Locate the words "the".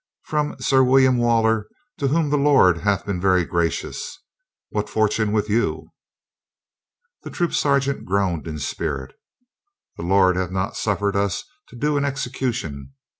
2.31-2.35, 7.21-7.29, 9.97-10.03